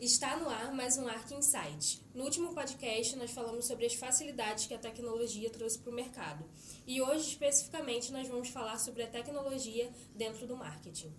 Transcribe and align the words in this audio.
Está 0.00 0.36
no 0.36 0.48
ar 0.48 0.72
mais 0.72 0.96
um 0.96 1.08
Arc 1.08 1.34
Insight. 1.34 2.00
No 2.14 2.22
último 2.22 2.54
podcast, 2.54 3.16
nós 3.16 3.32
falamos 3.32 3.66
sobre 3.66 3.84
as 3.84 3.94
facilidades 3.94 4.64
que 4.64 4.74
a 4.74 4.78
tecnologia 4.78 5.50
trouxe 5.50 5.76
para 5.76 5.90
o 5.90 5.92
mercado. 5.92 6.44
E 6.86 7.02
hoje, 7.02 7.30
especificamente, 7.30 8.12
nós 8.12 8.28
vamos 8.28 8.48
falar 8.48 8.78
sobre 8.78 9.02
a 9.02 9.08
tecnologia 9.08 9.90
dentro 10.14 10.46
do 10.46 10.56
marketing. 10.56 11.12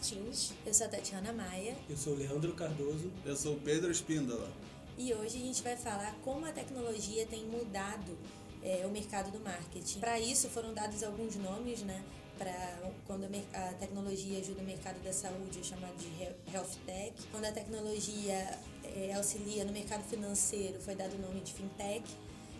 Martins. 0.00 0.54
Eu 0.64 0.72
sou 0.72 0.86
a 0.86 0.88
Tatiana 0.88 1.30
Maia. 1.30 1.76
Eu 1.88 1.94
sou 1.94 2.14
o 2.14 2.16
Leandro 2.16 2.54
Cardoso. 2.54 3.12
Eu 3.22 3.36
sou 3.36 3.56
o 3.56 3.60
Pedro 3.60 3.90
Espíndola. 3.90 4.50
E 4.96 5.12
hoje 5.12 5.36
a 5.36 5.40
gente 5.40 5.62
vai 5.62 5.76
falar 5.76 6.14
como 6.24 6.46
a 6.46 6.52
tecnologia 6.52 7.26
tem 7.26 7.44
mudado 7.44 8.16
é, 8.62 8.86
o 8.86 8.90
mercado 8.90 9.30
do 9.30 9.38
marketing. 9.40 10.00
Para 10.00 10.18
isso 10.18 10.48
foram 10.48 10.72
dados 10.72 11.02
alguns 11.02 11.36
nomes, 11.36 11.82
né? 11.82 12.02
Para 12.38 12.90
quando 13.06 13.26
a, 13.52 13.74
tecnologia 13.74 14.38
ajuda 14.38 14.62
o 14.62 14.64
mercado 14.64 15.02
da 15.02 15.12
saúde, 15.12 15.60
é 15.60 15.62
chamado 15.62 15.94
de 15.98 16.50
health 16.50 16.78
tech. 16.86 17.12
Quando 17.30 17.44
a 17.44 17.52
tecnologia 17.52 18.58
é, 18.82 19.12
auxilia 19.14 19.66
no 19.66 19.72
mercado 19.72 20.02
financeiro, 20.04 20.80
foi 20.80 20.94
dado 20.94 21.14
o 21.14 21.18
nome 21.18 21.42
de 21.42 21.52
fintech. 21.52 22.04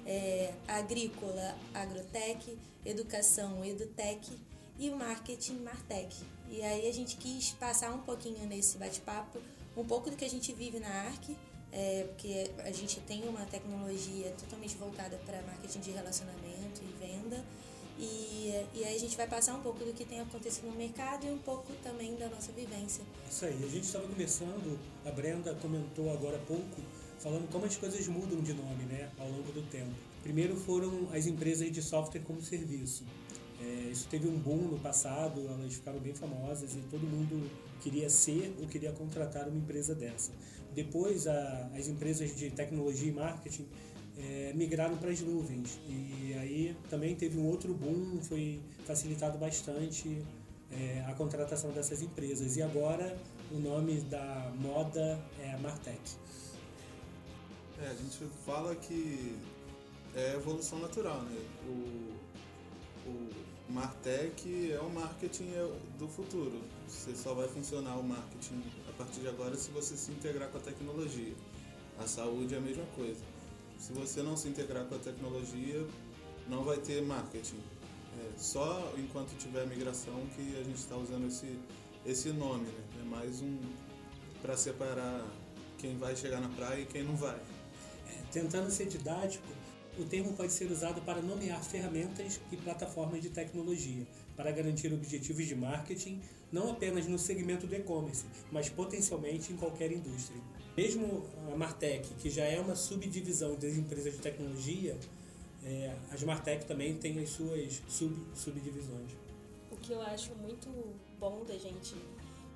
É, 0.04 0.52
agrícola, 0.68 1.56
agrotech, 1.72 2.58
educação, 2.84 3.64
edutech 3.64 4.30
e 4.78 4.90
o 4.90 4.96
marketing 4.96 5.58
Martech. 5.62 6.16
E 6.50 6.62
aí 6.62 6.88
a 6.88 6.92
gente 6.92 7.16
quis 7.16 7.52
passar 7.52 7.92
um 7.94 8.00
pouquinho 8.00 8.44
nesse 8.46 8.76
bate-papo, 8.76 9.38
um 9.76 9.84
pouco 9.84 10.10
do 10.10 10.16
que 10.16 10.24
a 10.24 10.28
gente 10.28 10.52
vive 10.52 10.80
na 10.80 10.88
ARC, 10.88 11.30
é, 11.72 12.04
porque 12.08 12.50
a 12.58 12.72
gente 12.72 13.00
tem 13.00 13.22
uma 13.28 13.46
tecnologia 13.46 14.34
totalmente 14.38 14.76
voltada 14.76 15.16
para 15.24 15.40
marketing 15.42 15.78
de 15.78 15.90
relacionamento 15.92 16.82
e 16.82 17.06
venda. 17.06 17.44
E, 18.00 18.52
e 18.74 18.84
aí 18.84 18.96
a 18.96 18.98
gente 18.98 19.16
vai 19.16 19.28
passar 19.28 19.54
um 19.54 19.60
pouco 19.60 19.84
do 19.84 19.92
que 19.92 20.04
tem 20.04 20.20
acontecido 20.20 20.66
no 20.66 20.74
mercado 20.74 21.26
e 21.26 21.30
um 21.30 21.38
pouco 21.38 21.72
também 21.84 22.16
da 22.16 22.28
nossa 22.28 22.50
vivência. 22.50 23.04
Isso 23.30 23.44
aí, 23.44 23.62
a 23.62 23.68
gente 23.68 23.84
estava 23.84 24.08
conversando, 24.08 24.78
a 25.04 25.10
Brenda 25.10 25.54
comentou 25.54 26.10
agora 26.10 26.36
há 26.36 26.40
pouco, 26.40 26.82
falando 27.18 27.48
como 27.52 27.66
as 27.66 27.76
coisas 27.76 28.08
mudam 28.08 28.40
de 28.40 28.54
nome 28.54 28.84
né, 28.84 29.10
ao 29.18 29.28
longo 29.28 29.52
do 29.52 29.62
tempo. 29.70 29.94
Primeiro 30.22 30.56
foram 30.56 31.08
as 31.12 31.26
empresas 31.26 31.70
de 31.70 31.82
software 31.82 32.22
como 32.22 32.42
serviço. 32.42 33.04
É, 33.60 33.90
isso 33.90 34.08
teve 34.08 34.26
um 34.26 34.38
boom 34.38 34.68
no 34.68 34.78
passado, 34.78 35.46
elas 35.46 35.74
ficaram 35.74 35.98
bem 35.98 36.14
famosas 36.14 36.74
e 36.74 36.80
todo 36.90 37.02
mundo 37.02 37.50
queria 37.82 38.08
ser 38.08 38.54
ou 38.58 38.66
queria 38.66 38.92
contratar 38.92 39.48
uma 39.48 39.58
empresa 39.58 39.94
dessa. 39.94 40.32
Depois, 40.74 41.26
a, 41.26 41.70
as 41.76 41.88
empresas 41.88 42.34
de 42.34 42.50
tecnologia 42.50 43.08
e 43.08 43.12
marketing 43.12 43.66
é, 44.16 44.52
migraram 44.54 44.96
para 44.96 45.10
as 45.10 45.20
nuvens 45.20 45.78
e 45.86 46.34
aí 46.40 46.76
também 46.88 47.14
teve 47.14 47.38
um 47.38 47.46
outro 47.46 47.74
boom, 47.74 48.20
foi 48.22 48.60
facilitado 48.86 49.36
bastante 49.36 50.22
é, 50.70 51.04
a 51.06 51.12
contratação 51.14 51.70
dessas 51.70 52.00
empresas. 52.00 52.56
E 52.56 52.62
agora 52.62 53.14
o 53.50 53.58
nome 53.58 54.00
da 54.02 54.52
moda 54.58 55.20
é 55.38 55.56
Martech. 55.58 56.00
É, 57.82 57.88
a 57.88 57.94
gente 57.94 58.24
fala 58.46 58.74
que 58.76 59.36
é 60.14 60.34
evolução 60.34 60.78
natural, 60.78 61.22
né? 61.22 61.36
O 61.66 62.10
Martech 63.70 64.72
é 64.72 64.80
o 64.80 64.90
marketing 64.90 65.50
do 65.98 66.08
futuro. 66.08 66.60
Você 66.88 67.14
só 67.14 67.34
vai 67.34 67.46
funcionar 67.46 67.96
o 67.96 68.02
marketing 68.02 68.62
a 68.88 68.92
partir 68.92 69.20
de 69.20 69.28
agora 69.28 69.56
se 69.56 69.70
você 69.70 69.96
se 69.96 70.10
integrar 70.10 70.48
com 70.48 70.58
a 70.58 70.60
tecnologia. 70.60 71.34
A 71.98 72.06
saúde 72.06 72.54
é 72.54 72.58
a 72.58 72.60
mesma 72.60 72.84
coisa. 72.96 73.20
Se 73.78 73.92
você 73.92 74.22
não 74.22 74.36
se 74.36 74.48
integrar 74.48 74.84
com 74.86 74.96
a 74.96 74.98
tecnologia, 74.98 75.86
não 76.48 76.64
vai 76.64 76.78
ter 76.78 77.00
marketing. 77.02 77.60
É 78.18 78.38
só 78.38 78.92
enquanto 78.98 79.36
tiver 79.38 79.64
migração 79.66 80.26
que 80.34 80.56
a 80.58 80.64
gente 80.64 80.78
está 80.78 80.96
usando 80.96 81.28
esse, 81.28 81.56
esse 82.04 82.30
nome. 82.30 82.64
Né? 82.64 82.84
É 83.02 83.04
mais 83.04 83.40
um 83.40 83.56
para 84.42 84.56
separar 84.56 85.24
quem 85.78 85.96
vai 85.96 86.16
chegar 86.16 86.40
na 86.40 86.48
praia 86.48 86.80
e 86.80 86.86
quem 86.86 87.04
não 87.04 87.14
vai. 87.14 87.38
É, 88.08 88.22
tentando 88.32 88.68
ser 88.70 88.86
didático, 88.86 89.46
o 90.00 90.06
termo 90.06 90.32
pode 90.32 90.52
ser 90.52 90.70
usado 90.70 91.00
para 91.02 91.20
nomear 91.20 91.62
ferramentas 91.62 92.40
e 92.50 92.56
plataformas 92.56 93.20
de 93.20 93.30
tecnologia 93.30 94.06
para 94.36 94.50
garantir 94.50 94.92
objetivos 94.92 95.46
de 95.46 95.54
marketing 95.54 96.20
não 96.52 96.70
apenas 96.70 97.06
no 97.06 97.18
segmento 97.18 97.66
do 97.66 97.74
e-commerce, 97.74 98.24
mas 98.50 98.68
potencialmente 98.68 99.52
em 99.52 99.56
qualquer 99.56 99.92
indústria. 99.92 100.40
Mesmo 100.76 101.24
a 101.52 101.56
Martech, 101.56 102.08
que 102.14 102.30
já 102.30 102.44
é 102.44 102.58
uma 102.60 102.74
subdivisão 102.74 103.54
das 103.54 103.76
empresas 103.76 104.14
de 104.14 104.18
tecnologia, 104.18 104.96
é, 105.62 105.94
as 106.10 106.22
Martech 106.22 106.64
também 106.64 106.96
têm 106.96 107.18
as 107.20 107.30
suas 107.30 107.82
sub, 107.88 108.16
subdivisões. 108.34 109.10
O 109.70 109.76
que 109.76 109.92
eu 109.92 110.00
acho 110.02 110.34
muito 110.36 110.68
bom 111.18 111.44
da 111.44 111.56
gente 111.58 111.94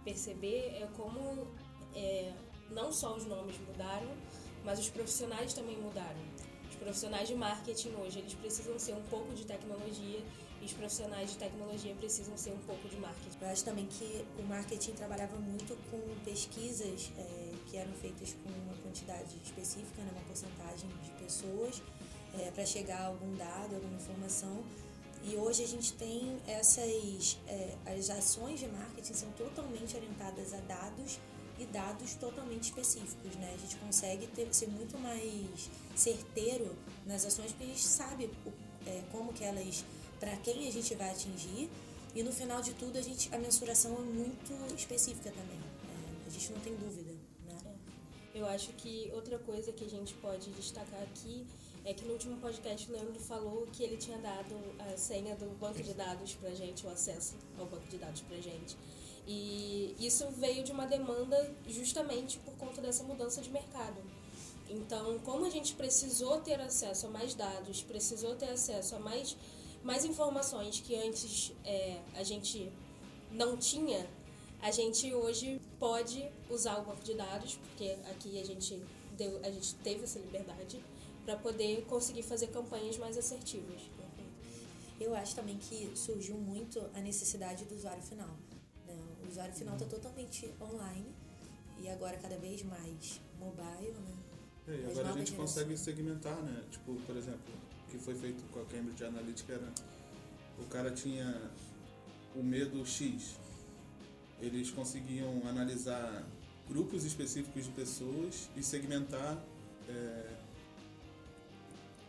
perceber 0.04 0.76
é 0.80 0.88
como 0.96 1.46
é, 1.94 2.32
não 2.70 2.92
só 2.92 3.14
os 3.16 3.26
nomes 3.26 3.56
mudaram, 3.68 4.10
mas 4.64 4.78
os 4.78 4.88
profissionais 4.88 5.52
também 5.52 5.76
mudaram. 5.76 6.33
Profissionais 6.84 7.26
de 7.26 7.34
marketing 7.34 7.94
hoje, 7.94 8.18
eles 8.18 8.34
precisam 8.34 8.78
ser 8.78 8.92
um 8.92 9.02
pouco 9.04 9.32
de 9.32 9.46
tecnologia 9.46 10.22
e 10.60 10.64
os 10.66 10.72
profissionais 10.74 11.30
de 11.30 11.38
tecnologia 11.38 11.94
precisam 11.94 12.36
ser 12.36 12.50
um 12.50 12.58
pouco 12.58 12.86
de 12.90 12.96
marketing. 12.98 13.38
Eu 13.40 13.48
acho 13.48 13.64
também 13.64 13.86
que 13.86 14.22
o 14.38 14.42
marketing 14.42 14.92
trabalhava 14.92 15.34
muito 15.38 15.74
com 15.90 15.98
pesquisas 16.26 17.10
é, 17.16 17.52
que 17.70 17.78
eram 17.78 17.90
feitas 17.94 18.34
com 18.34 18.50
uma 18.50 18.76
quantidade 18.82 19.34
específica, 19.42 20.02
né, 20.02 20.10
uma 20.12 20.24
porcentagem 20.24 20.90
de 21.02 21.10
pessoas, 21.12 21.82
é, 22.38 22.50
para 22.50 22.66
chegar 22.66 23.00
a 23.00 23.06
algum 23.06 23.34
dado, 23.34 23.76
alguma 23.76 23.96
informação. 23.96 24.62
E 25.22 25.36
hoje 25.36 25.64
a 25.64 25.66
gente 25.66 25.94
tem 25.94 26.38
essas. 26.46 27.38
É, 27.48 27.78
as 27.96 28.10
ações 28.10 28.60
de 28.60 28.68
marketing 28.68 29.14
são 29.14 29.30
totalmente 29.32 29.96
orientadas 29.96 30.52
a 30.52 30.58
dados 30.58 31.18
e 31.58 31.64
dados 31.66 32.14
totalmente 32.14 32.64
específicos, 32.64 33.34
né? 33.36 33.52
A 33.54 33.56
gente 33.56 33.76
consegue 33.76 34.26
ter, 34.28 34.52
ser 34.52 34.68
muito 34.68 34.98
mais 34.98 35.70
certeiro 35.94 36.74
nas 37.06 37.24
ações 37.24 37.52
porque 37.52 37.64
a 37.64 37.68
gente 37.68 37.82
sabe 37.82 38.30
o, 38.44 38.52
é, 38.86 39.02
como 39.12 39.32
que 39.32 39.44
elas, 39.44 39.84
para 40.18 40.36
quem 40.38 40.66
a 40.66 40.72
gente 40.72 40.94
vai 40.94 41.10
atingir 41.10 41.70
e 42.14 42.22
no 42.22 42.32
final 42.32 42.60
de 42.60 42.74
tudo 42.74 42.98
a 42.98 43.02
gente 43.02 43.32
a 43.34 43.38
mensuração 43.38 43.94
é 43.96 44.00
muito 44.00 44.74
específica 44.74 45.30
também. 45.30 45.58
É, 45.58 46.26
a 46.26 46.30
gente 46.30 46.52
não 46.52 46.60
tem 46.60 46.74
dúvida, 46.76 47.12
né? 47.46 47.58
É. 48.34 48.38
Eu 48.38 48.46
acho 48.46 48.72
que 48.72 49.10
outra 49.14 49.38
coisa 49.38 49.72
que 49.72 49.84
a 49.84 49.88
gente 49.88 50.14
pode 50.14 50.50
destacar 50.50 51.02
aqui 51.02 51.46
é 51.84 51.92
que 51.92 52.04
no 52.04 52.14
último 52.14 52.36
podcast 52.38 52.88
o 52.88 52.92
Leandro 52.92 53.20
falou 53.20 53.66
que 53.70 53.82
ele 53.82 53.96
tinha 53.96 54.16
dado 54.18 54.56
a 54.78 54.96
senha 54.96 55.36
do 55.36 55.46
banco 55.58 55.82
de 55.82 55.92
dados 55.92 56.34
pra 56.34 56.50
gente, 56.50 56.86
o 56.86 56.88
acesso 56.88 57.34
ao 57.58 57.66
banco 57.66 57.86
de 57.88 57.98
dados 57.98 58.22
pra 58.22 58.36
gente. 58.38 58.76
E 59.26 59.96
isso 59.98 60.28
veio 60.32 60.62
de 60.62 60.72
uma 60.72 60.86
demanda 60.86 61.54
justamente 61.66 62.38
por 62.38 62.54
conta 62.56 62.82
dessa 62.82 63.02
mudança 63.04 63.40
de 63.40 63.50
mercado. 63.50 64.02
Então, 64.68 65.18
como 65.20 65.44
a 65.44 65.50
gente 65.50 65.74
precisou 65.74 66.40
ter 66.40 66.60
acesso 66.60 67.06
a 67.06 67.10
mais 67.10 67.34
dados, 67.34 67.82
precisou 67.82 68.34
ter 68.34 68.50
acesso 68.50 68.96
a 68.96 68.98
mais, 68.98 69.36
mais 69.82 70.04
informações 70.04 70.80
que 70.80 70.94
antes 70.96 71.52
é, 71.64 72.00
a 72.14 72.22
gente 72.22 72.70
não 73.30 73.56
tinha, 73.56 74.06
a 74.60 74.70
gente 74.70 75.12
hoje 75.12 75.60
pode 75.78 76.26
usar 76.48 76.78
o 76.78 76.84
banco 76.84 77.02
de 77.02 77.14
dados, 77.14 77.56
porque 77.56 77.96
aqui 78.10 78.40
a 78.40 78.44
gente, 78.44 78.82
deu, 79.16 79.38
a 79.42 79.50
gente 79.50 79.74
teve 79.76 80.04
essa 80.04 80.18
liberdade 80.18 80.82
para 81.24 81.36
poder 81.36 81.84
conseguir 81.86 82.22
fazer 82.22 82.48
campanhas 82.48 82.96
mais 82.98 83.16
assertivas. 83.16 83.82
Eu 85.00 85.14
acho 85.14 85.34
também 85.34 85.58
que 85.58 85.90
surgiu 85.94 86.36
muito 86.36 86.80
a 86.94 87.00
necessidade 87.00 87.64
do 87.64 87.74
usuário 87.74 88.02
final. 88.02 88.30
O 89.34 89.36
usuário 89.36 89.54
final 89.56 89.74
está 89.74 89.86
totalmente 89.86 90.54
online 90.60 91.12
e 91.80 91.88
agora 91.88 92.16
cada 92.18 92.36
vez 92.38 92.62
mais 92.62 93.20
mobile, 93.36 93.90
né? 93.90 94.16
É, 94.68 94.86
e 94.86 94.90
agora 94.92 95.08
a 95.08 95.18
gente 95.18 95.32
consegue 95.32 95.76
segmentar, 95.76 96.40
né? 96.40 96.62
Tipo, 96.70 96.94
por 97.00 97.16
exemplo, 97.16 97.52
o 97.84 97.90
que 97.90 97.98
foi 97.98 98.14
feito 98.14 98.44
com 98.52 98.60
a 98.60 98.64
Cambridge 98.66 99.02
Analytica 99.04 99.54
era 99.54 99.72
o 100.56 100.64
cara 100.66 100.92
tinha 100.92 101.50
o 102.36 102.44
medo 102.44 102.86
X. 102.86 103.34
Eles 104.40 104.70
conseguiam 104.70 105.42
analisar 105.48 106.24
grupos 106.68 107.04
específicos 107.04 107.64
de 107.64 107.70
pessoas 107.72 108.48
e 108.56 108.62
segmentar 108.62 109.36
é, 109.88 110.36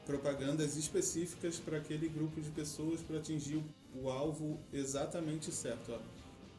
propagandas 0.06 0.78
específicas 0.78 1.58
para 1.58 1.78
aquele 1.78 2.08
grupo 2.08 2.40
de 2.40 2.52
pessoas 2.52 3.02
para 3.02 3.18
atingir 3.18 3.56
o, 3.56 4.04
o 4.04 4.12
alvo 4.12 4.60
exatamente 4.72 5.52
certo. 5.52 5.92
Ó 5.92 6.15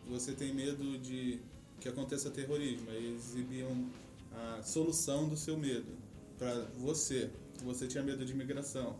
você 0.06 0.32
tem 0.32 0.54
medo 0.54 0.98
de 0.98 1.40
que 1.80 1.88
aconteça 1.88 2.30
terrorismo, 2.30 2.90
aí 2.90 3.14
exibiam 3.14 3.90
a 4.32 4.62
solução 4.62 5.28
do 5.28 5.36
seu 5.36 5.56
medo 5.56 5.92
para 6.38 6.54
você. 6.78 7.30
Você 7.64 7.86
tinha 7.86 8.02
medo 8.02 8.24
de 8.24 8.32
imigração, 8.32 8.96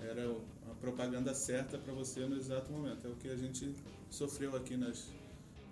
era 0.00 0.30
a 0.70 0.74
propaganda 0.80 1.34
certa 1.34 1.78
para 1.78 1.92
você 1.92 2.20
no 2.26 2.36
exato 2.36 2.70
momento. 2.70 3.06
É 3.06 3.10
o 3.10 3.16
que 3.16 3.28
a 3.28 3.36
gente 3.36 3.74
sofreu 4.10 4.54
aqui 4.56 4.76
nas 4.76 5.08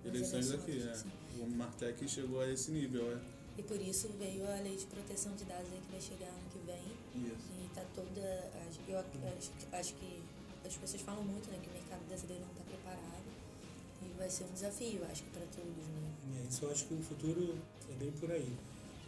eleições 0.04 0.50
aqui. 0.50 0.82
É. 0.82 1.02
O 1.40 1.46
Martec 1.48 2.08
chegou 2.08 2.40
a 2.40 2.50
esse 2.50 2.70
nível. 2.70 3.12
É. 3.12 3.20
E 3.58 3.62
por 3.62 3.80
isso 3.80 4.08
veio 4.18 4.46
a 4.50 4.60
lei 4.60 4.76
de 4.76 4.86
proteção 4.86 5.34
de 5.36 5.44
dados 5.44 5.70
aí 5.70 5.80
que 5.80 5.92
vai 5.92 6.00
chegar 6.00 6.28
ano 6.28 6.48
que 6.50 6.58
vem. 6.66 7.26
Isso. 7.26 7.52
E 7.60 7.68
tá 7.74 7.84
toda. 7.94 8.50
Eu 8.88 8.98
acho, 8.98 9.50
acho 9.72 9.94
que 9.94 10.22
as 10.64 10.76
pessoas 10.76 11.02
falam 11.02 11.22
muito, 11.22 11.50
né, 11.50 11.58
que 11.62 11.68
o 11.68 11.72
mercado 11.72 12.06
brasileiro 12.06 12.44
não 12.44 12.52
está 12.52 12.64
preparado. 12.64 13.31
Vai 14.18 14.30
ser 14.30 14.44
um 14.44 14.52
desafio, 14.52 15.04
acho 15.10 15.24
que 15.24 15.30
para 15.30 15.46
todos, 15.46 15.86
né? 15.88 16.42
É, 16.42 16.48
isso 16.48 16.64
eu 16.64 16.70
acho 16.70 16.86
que 16.86 16.94
o 16.94 17.02
futuro 17.02 17.58
é 17.90 17.94
bem 17.94 18.12
por 18.12 18.30
aí. 18.30 18.56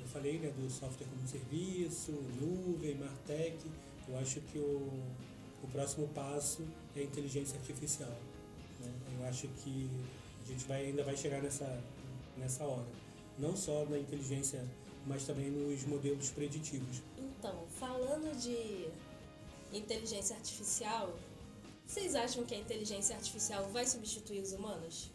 Eu 0.01 0.07
falei 0.09 0.39
né, 0.39 0.51
do 0.51 0.71
software 0.71 1.07
como 1.07 1.27
serviço, 1.27 2.13
nuvem, 2.41 2.97
Martech. 2.97 3.59
Eu 4.09 4.19
acho 4.19 4.41
que 4.41 4.59
o, 4.59 5.03
o 5.63 5.69
próximo 5.73 6.09
passo 6.09 6.63
é 6.95 7.01
a 7.01 7.03
inteligência 7.03 7.59
artificial. 7.59 8.17
Né? 8.81 8.93
Eu 9.19 9.27
acho 9.27 9.49
que 9.49 9.89
a 10.45 10.49
gente 10.49 10.67
vai, 10.67 10.87
ainda 10.87 11.03
vai 11.03 11.17
chegar 11.17 11.43
nessa, 11.43 11.83
nessa 12.37 12.65
hora. 12.65 12.87
Não 13.39 13.57
só 13.57 13.85
na 13.87 13.99
inteligência, 13.99 14.65
mas 15.07 15.25
também 15.25 15.51
nos 15.51 15.85
modelos 15.85 16.31
preditivos. 16.31 17.03
Então, 17.19 17.65
falando 17.79 18.37
de 18.39 18.89
inteligência 19.77 20.37
artificial, 20.37 21.15
vocês 21.87 22.15
acham 22.15 22.45
que 22.45 22.55
a 22.55 22.59
inteligência 22.59 23.15
artificial 23.15 23.69
vai 23.71 23.87
substituir 23.87 24.41
os 24.41 24.53
humanos? 24.53 25.11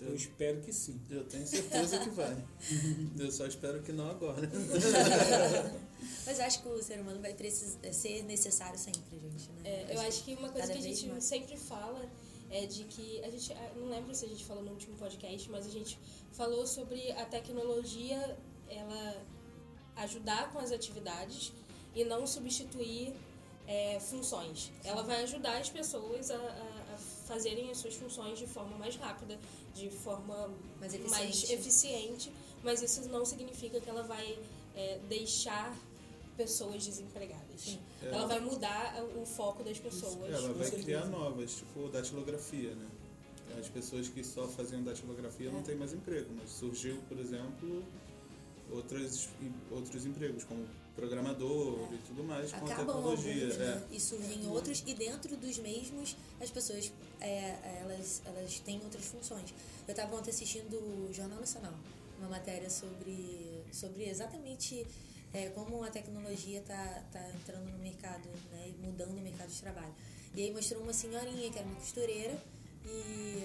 Eu, 0.00 0.08
eu 0.08 0.14
espero 0.14 0.60
que 0.60 0.72
sim. 0.72 1.00
Eu 1.08 1.24
tenho 1.24 1.46
certeza 1.46 1.98
que 2.00 2.10
vai. 2.10 2.36
eu 3.18 3.30
só 3.30 3.46
espero 3.46 3.82
que 3.82 3.92
não 3.92 4.10
agora. 4.10 4.50
Mas 6.26 6.40
acho 6.40 6.62
que 6.62 6.68
o 6.68 6.82
ser 6.82 7.00
humano 7.00 7.20
vai 7.20 7.32
precisar, 7.34 7.92
ser 7.92 8.22
necessário 8.24 8.78
sempre, 8.78 9.18
gente. 9.20 9.50
Né? 9.52 9.62
É, 9.64 9.94
eu 9.94 10.00
acho 10.00 10.24
que 10.24 10.34
uma 10.34 10.48
coisa 10.48 10.72
que 10.72 10.78
a 10.78 10.82
gente 10.82 11.06
mais. 11.06 11.24
sempre 11.24 11.56
fala 11.56 12.10
é 12.50 12.66
de 12.66 12.84
que 12.84 13.22
a 13.24 13.30
gente 13.30 13.54
não 13.76 13.88
lembro 13.88 14.14
se 14.14 14.24
a 14.24 14.28
gente 14.28 14.44
falou 14.44 14.62
no 14.62 14.72
último 14.72 14.96
podcast, 14.96 15.50
mas 15.50 15.66
a 15.66 15.70
gente 15.70 15.98
falou 16.32 16.66
sobre 16.66 17.10
a 17.12 17.24
tecnologia 17.24 18.36
ela 18.68 19.22
ajudar 19.96 20.52
com 20.52 20.58
as 20.58 20.72
atividades 20.72 21.52
e 21.94 22.04
não 22.04 22.26
substituir 22.26 23.14
é, 23.66 23.98
funções. 24.00 24.70
Ela 24.82 25.02
vai 25.02 25.22
ajudar 25.22 25.58
as 25.58 25.70
pessoas 25.70 26.30
a, 26.30 26.36
a, 26.36 26.94
a, 26.94 26.98
fazerem 27.26 27.70
as 27.70 27.78
suas 27.78 27.94
funções 27.94 28.38
de 28.38 28.46
forma 28.46 28.76
mais 28.76 28.96
rápida, 28.96 29.38
de 29.74 29.90
forma 29.90 30.50
mais 30.78 30.94
eficiente, 30.94 31.10
mais 31.10 31.50
eficiente 31.50 32.32
mas 32.64 32.82
isso 32.82 33.06
não 33.10 33.24
significa 33.24 33.78
que 33.78 33.88
ela 33.88 34.02
vai 34.02 34.38
é, 34.74 34.98
deixar 35.06 35.76
pessoas 36.36 36.84
desempregadas. 36.84 37.78
É. 38.02 38.08
Ela 38.08 38.26
vai 38.26 38.40
mudar 38.40 39.04
o 39.14 39.24
foco 39.26 39.62
das 39.62 39.78
pessoas. 39.78 40.32
Ela 40.32 40.52
vai 40.54 40.70
criar 40.70 41.04
novas, 41.06 41.56
tipo 41.56 41.88
datilografia, 41.90 42.74
né? 42.74 42.88
As 43.60 43.68
pessoas 43.68 44.08
que 44.08 44.24
só 44.24 44.48
faziam 44.48 44.82
datilografia 44.82 45.48
é. 45.48 45.52
não 45.52 45.62
têm 45.62 45.76
mais 45.76 45.92
emprego, 45.92 46.28
mas 46.34 46.50
surgiu, 46.50 46.96
por 47.06 47.18
exemplo, 47.18 47.84
outros, 48.72 49.28
outros 49.70 50.06
empregos, 50.06 50.42
como 50.42 50.66
programador 50.94 51.88
é. 51.90 51.94
e 51.94 51.98
tudo 52.06 52.24
mais, 52.24 52.52
com 52.52 52.64
a 52.64 52.68
tecnologia. 52.68 53.44
Alguns, 53.44 53.58
né? 53.58 53.82
é. 53.90 53.94
E 53.94 54.00
surgem 54.00 54.48
outros, 54.48 54.82
e 54.86 54.94
dentro 54.94 55.36
dos 55.36 55.58
mesmos, 55.58 56.16
as 56.40 56.50
pessoas 56.50 56.92
é, 57.20 57.80
elas, 57.80 58.22
elas 58.24 58.58
têm 58.60 58.80
outras 58.82 59.04
funções. 59.04 59.52
Eu 59.86 59.92
estava 59.92 60.16
ontem 60.16 60.30
assistindo 60.30 60.74
o 60.76 61.12
Jornal 61.12 61.40
Nacional, 61.40 61.74
uma 62.18 62.28
matéria 62.28 62.70
sobre, 62.70 63.62
sobre 63.72 64.08
exatamente 64.08 64.86
é, 65.32 65.48
como 65.48 65.82
a 65.82 65.90
tecnologia 65.90 66.60
está 66.60 67.02
tá 67.12 67.28
entrando 67.34 67.70
no 67.70 67.78
mercado 67.78 68.28
né, 68.52 68.68
e 68.68 68.86
mudando 68.86 69.18
o 69.18 69.20
mercado 69.20 69.48
de 69.48 69.60
trabalho. 69.60 69.94
E 70.34 70.42
aí 70.42 70.52
mostrou 70.52 70.82
uma 70.82 70.92
senhorinha 70.92 71.50
que 71.50 71.58
era 71.58 71.66
uma 71.66 71.76
costureira 71.76 72.40
e, 72.84 73.42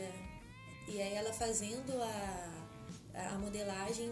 e 0.88 1.02
aí 1.02 1.13
ela 1.13 1.34
fazendo 1.34 1.92
a, 2.02 3.31
a 3.34 3.38
modelagem 3.38 4.07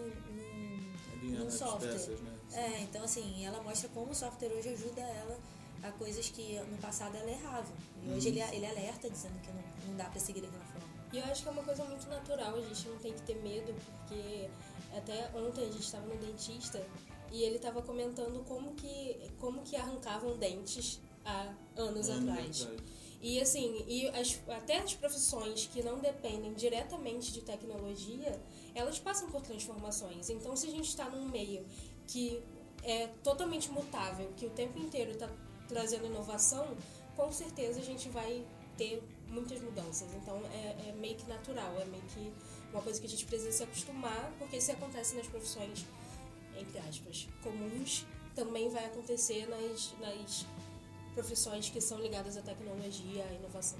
num, 1.22 1.38
num 1.38 1.50
software. 1.50 1.92
Peças, 1.92 2.20
né? 2.20 2.27
É, 2.52 2.80
então 2.80 3.02
assim, 3.02 3.44
ela 3.44 3.62
mostra 3.62 3.88
como 3.90 4.10
o 4.10 4.14
software 4.14 4.48
hoje 4.48 4.70
ajuda 4.70 5.00
ela 5.00 5.38
a 5.82 5.92
coisas 5.92 6.28
que 6.28 6.58
no 6.70 6.78
passado 6.78 7.16
ela 7.16 7.30
errava. 7.30 7.72
E 8.04 8.10
hoje 8.10 8.28
ele, 8.28 8.40
ele 8.40 8.66
alerta 8.66 9.08
dizendo 9.08 9.40
que 9.40 9.48
não, 9.52 9.62
não 9.88 9.96
dá 9.96 10.04
para 10.04 10.20
seguir 10.20 10.40
daquela 10.40 10.64
forma. 10.64 10.88
E 11.12 11.18
eu 11.18 11.24
acho 11.24 11.42
que 11.42 11.48
é 11.48 11.52
uma 11.52 11.62
coisa 11.62 11.84
muito 11.84 12.06
natural, 12.08 12.54
a 12.54 12.60
gente 12.60 12.88
não 12.88 12.98
tem 12.98 13.12
que 13.14 13.22
ter 13.22 13.36
medo, 13.36 13.74
porque 13.84 14.48
até 14.94 15.30
ontem 15.34 15.62
a 15.62 15.66
gente 15.66 15.84
estava 15.84 16.06
no 16.06 16.16
dentista 16.16 16.84
e 17.30 17.42
ele 17.42 17.56
estava 17.56 17.80
comentando 17.82 18.44
como 18.46 18.74
que, 18.74 19.16
como 19.38 19.62
que 19.62 19.76
arrancavam 19.76 20.36
dentes 20.36 21.00
há 21.24 21.52
anos 21.76 22.10
atrás. 22.10 22.62
atrás. 22.62 22.82
E 23.20 23.40
assim, 23.40 23.84
e 23.88 24.08
as, 24.10 24.38
até 24.48 24.78
as 24.78 24.94
profissões 24.94 25.66
que 25.66 25.82
não 25.82 25.98
dependem 25.98 26.54
diretamente 26.54 27.32
de 27.32 27.40
tecnologia, 27.40 28.40
elas 28.74 28.98
passam 28.98 29.28
por 29.28 29.42
transformações. 29.42 30.30
Então, 30.30 30.54
se 30.54 30.68
a 30.68 30.70
gente 30.70 30.88
está 30.88 31.08
num 31.10 31.28
meio 31.28 31.66
que 32.08 32.42
é 32.82 33.06
totalmente 33.22 33.70
mutável, 33.70 34.32
que 34.36 34.46
o 34.46 34.50
tempo 34.50 34.78
inteiro 34.78 35.12
está 35.12 35.28
trazendo 35.68 36.06
inovação, 36.06 36.76
com 37.14 37.30
certeza 37.30 37.80
a 37.80 37.84
gente 37.84 38.08
vai 38.08 38.44
ter 38.76 39.00
muitas 39.28 39.60
mudanças. 39.60 40.12
Então, 40.14 40.42
é, 40.52 40.88
é 40.88 40.92
meio 40.98 41.14
que 41.14 41.28
natural, 41.28 41.72
é 41.80 41.84
meio 41.84 42.02
que 42.14 42.32
uma 42.72 42.82
coisa 42.82 43.00
que 43.00 43.06
a 43.06 43.10
gente 43.10 43.26
precisa 43.26 43.52
se 43.52 43.62
acostumar, 43.62 44.32
porque 44.40 44.60
se 44.60 44.72
acontece 44.72 45.14
nas 45.14 45.26
profissões 45.28 45.86
entre 46.60 46.78
aspas, 46.80 47.28
comuns, 47.42 48.04
também 48.34 48.68
vai 48.68 48.84
acontecer 48.86 49.46
nas, 49.46 49.94
nas 50.00 50.46
profissões 51.14 51.70
que 51.70 51.80
são 51.80 51.98
ligadas 52.00 52.36
à 52.36 52.42
tecnologia, 52.42 53.24
à 53.24 53.32
inovação. 53.32 53.78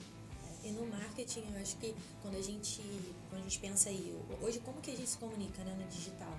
E 0.65 0.71
no 0.71 0.87
marketing, 0.87 1.45
eu 1.53 1.61
acho 1.61 1.77
que 1.77 1.95
quando 2.21 2.37
a 2.37 2.43
gente, 2.43 2.83
quando 3.31 3.41
a 3.41 3.45
gente 3.45 3.59
pensa 3.61 3.89
aí, 3.89 4.17
hoje 4.43 4.59
como 4.61 4.81
que 4.81 4.91
a 4.91 4.97
gente 4.97 5.09
se 5.09 5.19
comunica 5.19 5.63
né, 5.63 5.77
no 5.81 5.87
digital? 5.89 6.33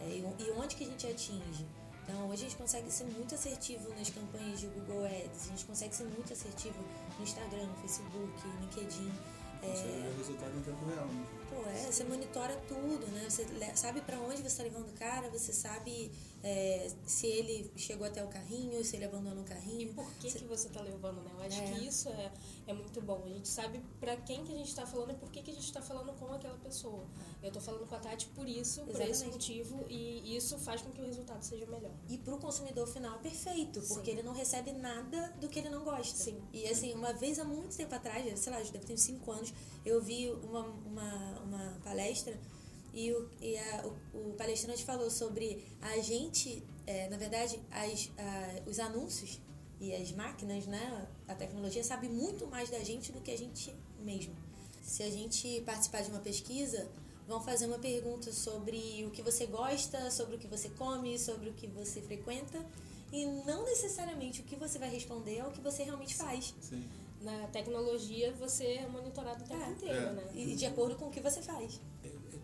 É, 0.00 0.18
e 0.38 0.50
onde 0.56 0.76
que 0.76 0.84
a 0.84 0.86
gente 0.86 1.06
atinge? 1.06 1.66
Então, 2.08 2.26
hoje 2.30 2.46
a 2.46 2.48
gente 2.48 2.56
consegue 2.56 2.90
ser 2.90 3.04
muito 3.04 3.34
assertivo 3.34 3.90
nas 3.90 4.08
campanhas 4.08 4.60
de 4.60 4.66
Google 4.68 5.04
Ads, 5.04 5.44
a 5.44 5.48
gente 5.48 5.64
consegue 5.66 5.94
ser 5.94 6.04
muito 6.04 6.32
assertivo 6.32 6.78
no 7.18 7.22
Instagram, 7.22 7.66
no 7.66 7.74
Facebook, 7.76 8.48
no 8.48 8.60
LinkedIn. 8.60 9.12
É... 9.62 10.14
resultado 10.16 10.56
em 10.56 10.62
tempo 10.62 10.86
real, 10.86 11.06
né? 11.06 11.26
Pô, 11.50 11.68
é, 11.68 11.90
você 11.90 12.04
monitora 12.04 12.54
tudo, 12.68 13.06
né? 13.08 13.26
Você 13.28 13.44
sabe 13.74 14.00
para 14.00 14.18
onde 14.20 14.36
você 14.36 14.46
está 14.46 14.62
levando 14.62 14.88
o 14.88 14.92
cara, 14.92 15.28
você 15.28 15.52
sabe 15.52 16.12
é, 16.42 16.90
se 17.04 17.26
ele 17.26 17.70
chegou 17.76 18.06
até 18.06 18.24
o 18.24 18.28
carrinho, 18.28 18.84
se 18.84 18.96
ele 18.96 19.04
abandonou 19.04 19.42
o 19.42 19.46
carrinho. 19.46 19.82
E 19.82 19.86
por 19.92 20.08
que 20.14 20.30
você, 20.30 20.38
que 20.38 20.44
você 20.44 20.68
está 20.68 20.80
levando, 20.80 21.22
né? 21.22 21.30
Eu 21.34 21.42
acho 21.42 21.60
é. 21.60 21.72
que 21.72 21.86
isso 21.86 22.08
é, 22.10 22.32
é 22.66 22.72
muito 22.72 23.00
bom. 23.00 23.22
A 23.24 23.28
gente 23.28 23.48
sabe 23.48 23.80
para 23.98 24.16
quem 24.16 24.44
que 24.44 24.52
a 24.52 24.56
gente 24.56 24.68
está 24.68 24.86
falando 24.86 25.10
e 25.12 25.14
por 25.14 25.30
que, 25.30 25.42
que 25.42 25.50
a 25.50 25.54
gente 25.54 25.64
está 25.64 25.82
falando 25.82 26.12
com 26.18 26.32
aquela 26.32 26.56
pessoa. 26.58 27.04
Eu 27.42 27.48
estou 27.48 27.60
falando 27.62 27.86
com 27.86 27.94
a 27.94 27.98
Tati 27.98 28.26
por 28.28 28.48
isso, 28.48 28.80
Exatamente. 28.80 28.96
por 28.96 29.10
esse 29.10 29.26
motivo, 29.26 29.86
e 29.88 30.36
isso 30.36 30.58
faz 30.58 30.80
com 30.80 30.90
que 30.90 31.00
o 31.00 31.04
resultado 31.04 31.42
seja 31.42 31.66
melhor. 31.66 31.92
E 32.08 32.18
para 32.18 32.34
o 32.34 32.38
consumidor 32.38 32.86
final 32.86 33.16
é 33.16 33.18
perfeito, 33.18 33.80
porque 33.88 34.10
Sim. 34.10 34.18
ele 34.18 34.22
não 34.22 34.32
recebe 34.32 34.72
nada 34.72 35.34
do 35.40 35.48
que 35.48 35.58
ele 35.58 35.70
não 35.70 35.84
gosta. 35.84 36.16
Sim. 36.16 36.40
E 36.52 36.66
assim, 36.66 36.94
uma 36.94 37.12
vez 37.12 37.38
há 37.38 37.44
muito 37.44 37.76
tempo 37.76 37.94
atrás, 37.94 38.38
sei 38.38 38.52
lá, 38.52 38.58
deve 38.58 38.86
ter 38.86 38.92
uns 38.92 39.02
5 39.02 39.30
anos, 39.32 39.52
eu 39.84 40.00
vi 40.00 40.30
uma, 40.30 40.60
uma, 40.60 41.40
uma 41.40 41.80
palestra 41.82 42.38
e, 42.98 43.12
o, 43.12 43.30
e 43.40 43.56
a, 43.56 43.86
o, 43.86 44.30
o, 44.30 44.34
palestrante 44.34 44.84
falou 44.84 45.08
sobre 45.08 45.64
a 45.80 45.98
gente, 45.98 46.64
é, 46.84 47.08
na 47.08 47.16
verdade, 47.16 47.60
as, 47.70 48.10
a, 48.18 48.68
os 48.68 48.80
anúncios 48.80 49.40
e 49.80 49.94
as 49.94 50.10
máquinas, 50.10 50.66
né, 50.66 51.06
a 51.28 51.34
tecnologia 51.36 51.84
sabe 51.84 52.08
muito 52.08 52.48
mais 52.48 52.68
da 52.70 52.80
gente 52.80 53.12
do 53.12 53.20
que 53.20 53.30
a 53.30 53.38
gente 53.38 53.72
mesmo. 54.00 54.34
Se 54.82 55.04
a 55.04 55.10
gente 55.10 55.60
participar 55.60 56.02
de 56.02 56.10
uma 56.10 56.18
pesquisa, 56.18 56.88
vão 57.28 57.40
fazer 57.40 57.66
uma 57.66 57.78
pergunta 57.78 58.32
sobre 58.32 59.04
o 59.06 59.10
que 59.12 59.22
você 59.22 59.46
gosta, 59.46 60.10
sobre 60.10 60.34
o 60.34 60.38
que 60.38 60.48
você 60.48 60.68
come, 60.70 61.16
sobre 61.20 61.50
o 61.50 61.52
que 61.52 61.68
você 61.68 62.00
frequenta, 62.00 62.66
e 63.12 63.24
não 63.46 63.64
necessariamente 63.64 64.40
o 64.40 64.44
que 64.44 64.56
você 64.56 64.76
vai 64.76 64.90
responder 64.90 65.38
é 65.38 65.46
o 65.46 65.52
que 65.52 65.60
você 65.60 65.84
realmente 65.84 66.16
faz. 66.16 66.52
Sim. 66.60 66.84
Na 67.20 67.46
tecnologia, 67.48 68.32
você 68.32 68.64
é 68.64 68.88
monitorado 68.88 69.44
o 69.44 69.46
tempo 69.46 69.62
é. 69.62 69.70
inteiro, 69.70 70.06
é. 70.06 70.12
né? 70.12 70.30
E 70.34 70.56
de 70.56 70.66
acordo 70.66 70.96
com 70.96 71.06
o 71.06 71.10
que 71.10 71.20
você 71.20 71.40
faz 71.42 71.80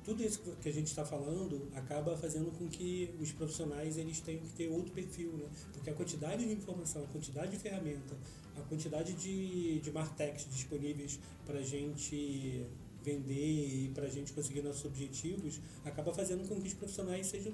tudo 0.05 0.23
isso 0.23 0.41
que 0.61 0.69
a 0.69 0.73
gente 0.73 0.89
está 0.89 1.05
falando 1.05 1.69
acaba 1.75 2.17
fazendo 2.17 2.51
com 2.59 2.69
que 2.69 3.11
os 3.21 3.33
profissionais 3.33 3.97
eles 3.97 4.21
tenham 4.21 4.43
que 4.43 4.51
ter 4.51 4.69
outro 4.69 4.93
perfil, 4.93 5.33
né? 5.33 5.47
Porque 5.73 5.89
a 5.89 5.95
quantidade 5.95 6.47
de 6.47 6.53
informação, 6.53 7.03
a 7.03 7.07
quantidade 7.07 7.53
de 7.53 7.59
ferramenta, 7.59 8.15
a 8.57 8.61
quantidade 8.63 9.15
de, 9.15 9.81
de 9.81 9.91
martechs 9.91 10.47
disponíveis 10.51 11.19
para 11.47 11.59
a 11.59 11.63
gente 11.63 12.67
vender 13.03 13.85
e 13.85 13.91
para 13.95 14.07
a 14.07 14.11
gente 14.11 14.33
conseguir 14.33 14.63
nossos 14.63 14.85
objetivos 14.85 15.61
acaba 15.85 16.13
fazendo 16.13 16.47
com 16.49 16.61
que 16.61 16.69
os 16.69 16.75
profissionais 16.75 17.27
sejam 17.27 17.53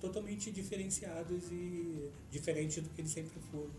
totalmente 0.00 0.50
diferenciados 0.50 1.44
e 1.50 2.10
diferentes 2.30 2.82
do 2.82 2.88
que 2.90 3.00
eles 3.00 3.10
sempre 3.10 3.38
foram. 3.50 3.70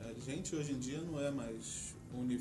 A 0.00 0.12
gente 0.20 0.54
hoje 0.54 0.72
em 0.72 0.78
dia 0.78 1.00
não 1.00 1.20
é 1.20 1.30
mais 1.30 1.94
uni, 2.14 2.40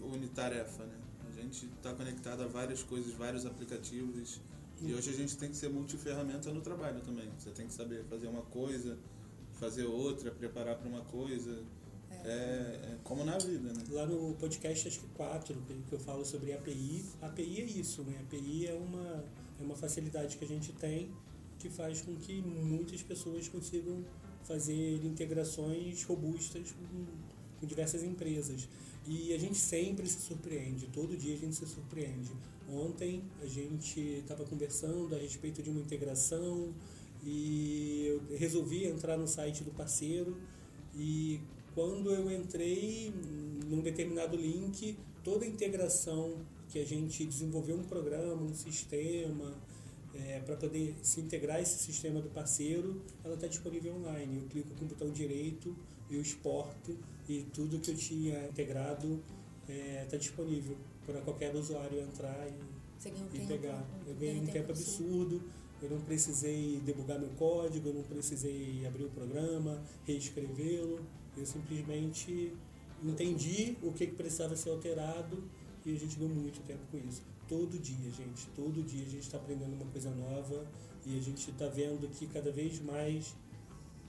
unitarefa, 0.00 0.84
né? 0.84 1.07
Gente 1.42 1.66
está 1.66 1.92
conectado 1.92 2.42
a 2.42 2.46
várias 2.46 2.82
coisas, 2.82 3.12
vários 3.14 3.46
aplicativos. 3.46 4.40
E 4.80 4.94
hoje 4.94 5.10
a 5.10 5.12
gente 5.12 5.36
tem 5.36 5.48
que 5.50 5.56
ser 5.56 5.68
multiferramenta 5.68 6.52
no 6.52 6.60
trabalho 6.60 7.00
também. 7.00 7.28
Você 7.38 7.50
tem 7.50 7.66
que 7.66 7.72
saber 7.72 8.04
fazer 8.04 8.28
uma 8.28 8.42
coisa, 8.42 8.96
fazer 9.54 9.84
outra, 9.84 10.30
preparar 10.30 10.76
para 10.76 10.88
uma 10.88 11.02
coisa. 11.02 11.62
É. 12.10 12.14
é, 12.14 12.30
é, 12.30 12.96
como 13.04 13.24
na 13.24 13.36
vida, 13.38 13.72
né? 13.72 13.84
Lá 13.90 14.06
no 14.06 14.34
podcast, 14.34 14.88
acho 14.88 15.00
que 15.00 15.06
4, 15.08 15.54
que 15.88 15.92
eu 15.92 15.98
falo 15.98 16.24
sobre 16.24 16.52
API, 16.52 17.04
API 17.20 17.60
é 17.60 17.64
isso, 17.64 18.02
né? 18.02 18.18
API 18.22 18.66
é 18.66 18.74
uma, 18.74 19.24
é 19.60 19.62
uma 19.62 19.74
facilidade 19.74 20.36
que 20.36 20.44
a 20.44 20.48
gente 20.48 20.72
tem 20.72 21.12
que 21.58 21.68
faz 21.68 22.00
com 22.00 22.14
que 22.16 22.40
muitas 22.40 23.02
pessoas 23.02 23.48
consigam 23.48 24.04
fazer 24.44 25.04
integrações 25.04 26.02
robustas 26.04 26.72
com, 26.72 27.06
com 27.60 27.66
diversas 27.66 28.02
empresas. 28.02 28.68
E 29.08 29.32
a 29.32 29.38
gente 29.38 29.56
sempre 29.56 30.06
se 30.06 30.20
surpreende, 30.20 30.86
todo 30.92 31.16
dia 31.16 31.34
a 31.34 31.38
gente 31.38 31.56
se 31.56 31.66
surpreende. 31.66 32.30
Ontem 32.70 33.22
a 33.40 33.46
gente 33.46 33.98
estava 33.98 34.44
conversando 34.44 35.14
a 35.14 35.18
respeito 35.18 35.62
de 35.62 35.70
uma 35.70 35.80
integração 35.80 36.74
e 37.24 38.04
eu 38.06 38.36
resolvi 38.36 38.84
entrar 38.84 39.16
no 39.16 39.26
site 39.26 39.64
do 39.64 39.70
parceiro 39.70 40.36
e 40.94 41.40
quando 41.74 42.10
eu 42.10 42.30
entrei 42.30 43.10
num 43.66 43.80
determinado 43.80 44.36
link, 44.36 44.98
toda 45.24 45.46
a 45.46 45.48
integração 45.48 46.44
que 46.68 46.78
a 46.78 46.84
gente 46.84 47.24
desenvolveu 47.24 47.76
um 47.76 47.84
programa, 47.84 48.42
um 48.42 48.54
sistema, 48.54 49.56
é, 50.14 50.40
para 50.40 50.56
poder 50.56 50.94
se 51.02 51.20
integrar 51.20 51.62
esse 51.62 51.78
sistema 51.78 52.20
do 52.20 52.28
parceiro, 52.28 53.00
ela 53.24 53.36
está 53.36 53.46
disponível 53.46 53.94
online. 53.94 54.38
Eu 54.42 54.48
clico 54.48 54.74
com 54.74 54.84
o 54.84 54.88
botão 54.88 55.10
direito, 55.10 55.74
eu 56.10 56.20
exporto 56.20 56.98
e 57.28 57.42
tudo 57.52 57.78
que 57.78 57.90
eu 57.90 57.96
tinha 57.96 58.46
integrado 58.46 59.22
está 59.62 59.72
é, 59.72 60.06
tá 60.10 60.16
disponível 60.16 60.76
para 61.04 61.20
qualquer 61.20 61.54
usuário 61.54 62.00
entrar 62.00 62.48
e, 62.48 63.08
e 63.36 63.46
pegar. 63.46 63.86
Eu 64.06 64.14
ganhei 64.14 64.40
um 64.40 64.46
tempo 64.46 64.70
absurdo, 64.70 65.42
eu 65.82 65.90
não 65.90 66.00
precisei 66.00 66.80
debugar 66.84 67.18
meu 67.18 67.28
código, 67.30 67.88
eu 67.88 67.94
não 67.94 68.02
precisei 68.02 68.84
abrir 68.86 69.04
o 69.04 69.10
programa, 69.10 69.82
reescrevê-lo, 70.06 71.00
eu 71.36 71.46
simplesmente 71.46 72.52
entendi 73.04 73.76
o 73.82 73.92
que, 73.92 74.06
que 74.06 74.14
precisava 74.14 74.56
ser 74.56 74.70
alterado 74.70 75.44
e 75.84 75.94
a 75.94 75.98
gente 75.98 76.16
ganhou 76.16 76.34
muito 76.34 76.60
tempo 76.66 76.80
com 76.90 76.98
isso. 76.98 77.22
Todo 77.46 77.78
dia, 77.78 78.10
gente, 78.10 78.46
todo 78.56 78.82
dia 78.82 79.06
a 79.06 79.08
gente 79.08 79.22
está 79.22 79.38
aprendendo 79.38 79.74
uma 79.74 79.86
coisa 79.86 80.10
nova 80.10 80.66
e 81.06 81.16
a 81.16 81.22
gente 81.22 81.50
está 81.50 81.68
vendo 81.68 82.08
que 82.08 82.26
cada 82.26 82.50
vez 82.50 82.80
mais 82.80 83.34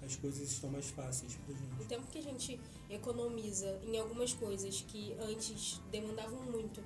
as 0.03 0.15
coisas 0.15 0.51
estão 0.51 0.70
mais 0.70 0.89
fáceis 0.89 1.36
para 1.36 1.53
gente. 1.53 1.82
O 1.82 1.86
tempo 1.86 2.08
que 2.08 2.18
a 2.20 2.22
gente 2.22 2.60
economiza 2.89 3.79
em 3.84 3.98
algumas 3.98 4.34
coisas 4.34 4.82
que 4.88 5.15
antes 5.22 5.79
demandavam 5.91 6.41
muito, 6.44 6.82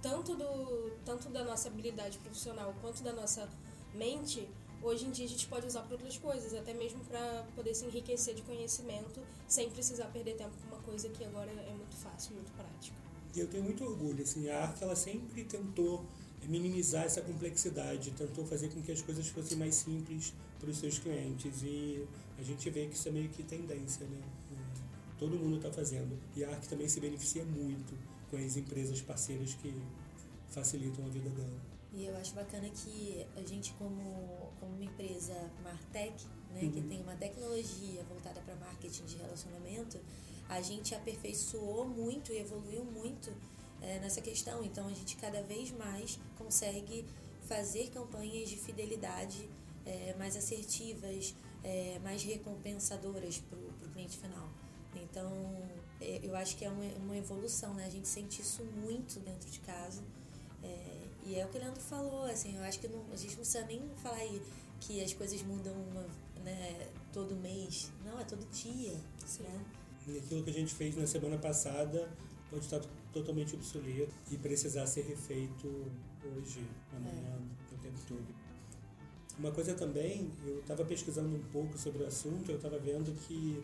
tanto, 0.00 0.34
do, 0.36 0.92
tanto 1.04 1.28
da 1.28 1.44
nossa 1.44 1.68
habilidade 1.68 2.18
profissional 2.18 2.74
quanto 2.80 3.02
da 3.02 3.12
nossa 3.12 3.48
mente, 3.94 4.48
hoje 4.82 5.06
em 5.06 5.10
dia 5.10 5.26
a 5.26 5.28
gente 5.28 5.46
pode 5.46 5.66
usar 5.66 5.82
para 5.82 5.94
outras 5.94 6.16
coisas, 6.16 6.54
até 6.54 6.72
mesmo 6.72 7.04
para 7.04 7.44
poder 7.54 7.74
se 7.74 7.84
enriquecer 7.84 8.34
de 8.34 8.42
conhecimento 8.42 9.20
sem 9.46 9.68
precisar 9.70 10.06
perder 10.06 10.36
tempo 10.36 10.52
com 10.62 10.74
uma 10.74 10.82
coisa 10.82 11.08
que 11.08 11.24
agora 11.24 11.50
é 11.50 11.72
muito 11.72 11.96
fácil, 11.96 12.34
muito 12.34 12.52
prática. 12.52 12.96
E 13.34 13.40
eu 13.40 13.48
tenho 13.48 13.64
muito 13.64 13.84
orgulho, 13.84 14.22
assim, 14.22 14.48
a 14.48 14.64
Arc 14.64 14.80
ela 14.82 14.96
sempre 14.96 15.44
tentou 15.44 16.04
minimizar 16.46 17.04
essa 17.04 17.20
complexidade, 17.20 18.10
tentou 18.12 18.46
fazer 18.46 18.68
com 18.70 18.80
que 18.80 18.90
as 18.90 19.02
coisas 19.02 19.28
fossem 19.28 19.58
mais 19.58 19.74
simples 19.74 20.32
para 20.58 20.70
os 20.70 20.78
seus 20.78 20.98
clientes 20.98 21.62
e 21.62 22.06
a 22.38 22.42
gente 22.42 22.70
vê 22.70 22.86
que 22.86 22.94
isso 22.94 23.08
é 23.08 23.10
meio 23.10 23.28
que 23.28 23.42
tendência, 23.42 24.06
né? 24.06 24.22
Todo 25.18 25.36
mundo 25.36 25.56
está 25.56 25.72
fazendo. 25.72 26.16
E 26.36 26.44
a 26.44 26.50
Arc 26.50 26.66
também 26.68 26.88
se 26.88 27.00
beneficia 27.00 27.44
muito 27.44 27.92
com 28.30 28.36
as 28.36 28.56
empresas 28.56 29.00
parceiras 29.00 29.54
que 29.54 29.74
facilitam 30.48 31.04
a 31.04 31.08
vida 31.08 31.28
dela. 31.30 31.60
E 31.92 32.04
eu 32.04 32.16
acho 32.16 32.34
bacana 32.34 32.68
que 32.68 33.26
a 33.36 33.40
gente, 33.42 33.72
como, 33.72 34.52
como 34.60 34.72
uma 34.74 34.84
empresa 34.84 35.34
Martech, 35.64 36.26
né, 36.54 36.60
uhum. 36.62 36.70
que 36.70 36.80
tem 36.82 37.00
uma 37.02 37.16
tecnologia 37.16 38.04
voltada 38.04 38.40
para 38.42 38.54
marketing 38.56 39.04
de 39.04 39.16
relacionamento, 39.16 39.98
a 40.48 40.60
gente 40.60 40.94
aperfeiçoou 40.94 41.88
muito 41.88 42.32
e 42.32 42.38
evoluiu 42.38 42.84
muito 42.84 43.32
é, 43.82 43.98
nessa 43.98 44.20
questão. 44.20 44.62
Então, 44.62 44.86
a 44.86 44.92
gente 44.92 45.16
cada 45.16 45.42
vez 45.42 45.72
mais 45.72 46.18
consegue 46.36 47.04
fazer 47.46 47.90
campanhas 47.90 48.48
de 48.48 48.56
fidelidade 48.56 49.48
é, 49.84 50.14
mais 50.18 50.36
assertivas, 50.36 51.34
é, 51.68 51.98
mais 52.02 52.22
recompensadoras 52.22 53.38
para 53.40 53.58
o 53.58 53.92
cliente 53.92 54.16
final. 54.16 54.48
Então, 54.96 55.30
é, 56.00 56.20
eu 56.22 56.34
acho 56.34 56.56
que 56.56 56.64
é 56.64 56.70
uma, 56.70 56.84
uma 56.96 57.16
evolução, 57.16 57.74
né? 57.74 57.84
A 57.84 57.90
gente 57.90 58.08
sente 58.08 58.40
isso 58.40 58.64
muito 58.64 59.20
dentro 59.20 59.50
de 59.50 59.60
casa. 59.60 60.02
É, 60.62 61.08
e 61.26 61.34
é 61.34 61.44
o 61.44 61.48
que 61.50 61.58
o 61.58 61.60
Leandro 61.60 61.80
falou, 61.80 62.24
assim, 62.24 62.56
eu 62.56 62.62
acho 62.64 62.80
que 62.80 62.88
não, 62.88 63.04
a 63.12 63.16
gente 63.16 63.30
não 63.30 63.36
precisa 63.36 63.66
nem 63.66 63.82
falar 64.02 64.16
aí 64.16 64.40
que 64.80 65.02
as 65.02 65.12
coisas 65.12 65.42
mudam 65.42 65.74
uma, 65.74 66.06
né, 66.42 66.88
todo 67.12 67.36
mês. 67.36 67.92
Não, 68.02 68.18
é 68.18 68.24
todo 68.24 68.48
dia. 68.50 68.98
Sim. 69.26 69.42
Né? 69.42 69.64
E 70.06 70.18
aquilo 70.18 70.42
que 70.42 70.50
a 70.50 70.54
gente 70.54 70.74
fez 70.74 70.96
na 70.96 71.06
semana 71.06 71.36
passada 71.36 72.08
pode 72.48 72.64
estar 72.64 72.80
totalmente 73.12 73.54
obsoleto 73.54 74.14
e 74.30 74.38
precisar 74.38 74.86
ser 74.86 75.02
refeito 75.02 75.68
hoje, 76.24 76.64
amanhã, 76.96 77.38
é. 77.70 77.74
o 77.74 77.78
tempo 77.78 77.98
todo. 78.08 78.47
Uma 79.38 79.52
coisa 79.52 79.74
também, 79.74 80.30
eu 80.44 80.58
estava 80.58 80.84
pesquisando 80.84 81.34
um 81.36 81.42
pouco 81.52 81.78
sobre 81.78 82.02
o 82.02 82.06
assunto, 82.06 82.50
eu 82.50 82.56
estava 82.56 82.76
vendo 82.78 83.12
que 83.26 83.62